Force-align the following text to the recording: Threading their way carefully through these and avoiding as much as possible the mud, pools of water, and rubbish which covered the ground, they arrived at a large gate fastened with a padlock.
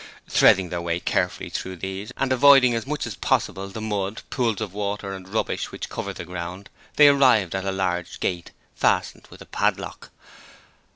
Threading 0.27 0.69
their 0.69 0.81
way 0.81 0.99
carefully 0.99 1.51
through 1.51 1.75
these 1.75 2.11
and 2.17 2.33
avoiding 2.33 2.73
as 2.73 2.87
much 2.87 3.05
as 3.05 3.13
possible 3.13 3.67
the 3.67 3.79
mud, 3.81 4.23
pools 4.31 4.59
of 4.59 4.73
water, 4.73 5.13
and 5.13 5.29
rubbish 5.29 5.69
which 5.71 5.89
covered 5.89 6.15
the 6.15 6.25
ground, 6.25 6.71
they 6.95 7.07
arrived 7.07 7.53
at 7.53 7.65
a 7.65 7.71
large 7.71 8.19
gate 8.19 8.49
fastened 8.73 9.27
with 9.29 9.43
a 9.43 9.45
padlock. 9.45 10.09